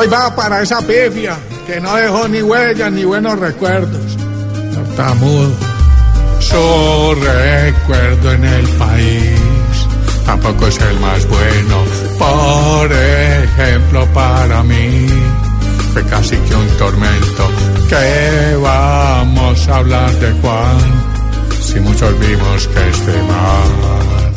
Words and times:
Ahí 0.00 0.08
va 0.08 0.34
para 0.34 0.62
esa 0.62 0.80
pifia 0.80 1.36
que 1.66 1.78
no 1.78 1.94
dejó 1.94 2.26
ni 2.26 2.40
huellas 2.40 2.90
ni 2.90 3.04
buenos 3.04 3.38
recuerdos. 3.38 4.16
Tartamudo. 4.74 5.52
Su 6.38 7.14
recuerdo 7.16 8.32
en 8.32 8.44
el 8.44 8.66
país 8.78 9.38
tampoco 10.24 10.68
es 10.68 10.80
el 10.80 10.98
más 11.00 11.28
bueno. 11.28 11.84
Por 12.18 12.90
ejemplo, 12.90 14.06
para 14.14 14.62
mí 14.62 15.06
fue 15.92 16.02
casi 16.04 16.34
que 16.34 16.54
un 16.54 16.68
tormento. 16.78 17.50
Que 17.90 18.56
vamos 18.56 19.68
a 19.68 19.76
hablar 19.76 20.10
de 20.12 20.32
Juan 20.40 20.78
si 21.60 21.78
muchos 21.78 22.18
vimos 22.20 22.68
que 22.68 22.88
esté 22.88 23.22
mal. 23.24 24.32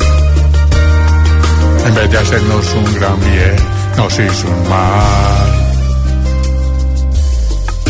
En 1.86 1.94
vez 1.94 2.10
de 2.10 2.18
hacernos 2.18 2.74
un 2.74 2.94
gran 2.96 3.18
bien, 3.20 3.56
nos 3.96 4.18
hizo 4.18 4.48
un 4.48 4.68
mal. 4.68 5.64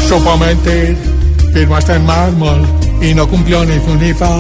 Supo 0.09 0.37
mentir, 0.37 0.97
firmó 1.53 1.77
hasta 1.77 1.97
en 1.97 2.07
mármol 2.07 2.63
y 3.01 3.15
no 3.15 3.29
cumplió 3.29 3.65
ni 3.65 3.79
fu 3.81 3.95
ni 3.95 4.13
fa. 4.13 4.37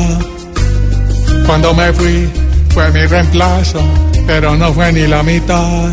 Cuando 1.47 1.75
me 1.75 1.93
fui, 1.93 2.29
fue 2.71 2.91
mi 2.93 3.07
reemplazo, 3.07 3.81
pero 4.27 4.57
no 4.57 4.73
fue 4.73 4.93
ni 4.93 5.07
la 5.07 5.23
mitad. 5.23 5.91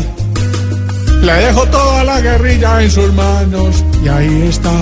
Le 1.22 1.32
dejo 1.32 1.64
toda 1.66 2.04
la 2.04 2.20
guerrilla 2.20 2.82
en 2.82 2.90
sus 2.90 3.12
manos 3.12 3.84
y 4.04 4.08
ahí 4.08 4.46
está, 4.48 4.72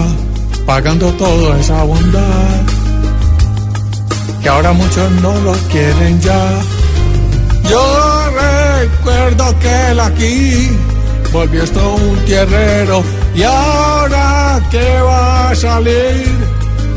pagando 0.64 1.12
toda 1.12 1.58
esa 1.60 1.82
bondad. 1.82 2.62
Que 4.42 4.48
ahora 4.48 4.72
muchos 4.72 5.10
no 5.22 5.38
lo 5.40 5.52
quieren 5.70 6.20
ya. 6.20 6.62
Yo 7.68 8.30
recuerdo 8.80 9.58
que 9.58 9.90
él 9.90 10.00
aquí 10.00 10.70
volvió 11.32 11.62
esto 11.62 11.94
un 11.94 12.16
tierrero 12.24 13.02
y 13.34 13.42
ahora 13.42 14.60
que 14.70 15.00
va 15.00 15.50
a 15.50 15.54
salir, 15.54 16.28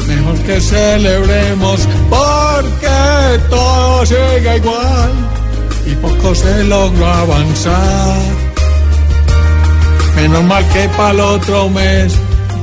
mejor 0.08 0.38
que 0.40 0.62
celebremos 0.62 1.88
porque 2.10 3.40
todo 3.50 4.06
sigue 4.06 4.58
igual 4.58 5.12
y 5.86 5.96
poco 5.96 6.34
se 6.34 6.64
logró 6.64 7.06
avanzar. 7.06 8.18
Menos 10.16 10.44
mal 10.44 10.66
que 10.70 10.88
para 10.90 11.12
el 11.12 11.20
otro 11.20 11.70
mes 11.70 12.16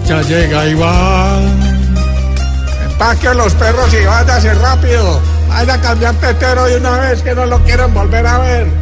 ya 0.07 0.23
llega 0.23 0.67
Iván. 0.67 1.95
Empaque 2.85 3.35
los 3.35 3.53
perros 3.55 3.93
y 3.93 4.05
váyase 4.05 4.55
rápido. 4.55 5.21
Vaya 5.49 5.75
a 5.75 5.81
cambiar 5.81 6.15
tetero 6.15 6.65
de 6.65 6.77
una 6.77 6.99
vez 7.01 7.23
que 7.23 7.35
no 7.35 7.45
lo 7.45 7.59
quieren 7.65 7.93
volver 7.93 8.27
a 8.27 8.39
ver. 8.39 8.80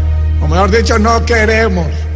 Mejor 0.68 0.82
dicho, 0.82 0.98
no 0.98 1.24
queremos. 1.24 2.07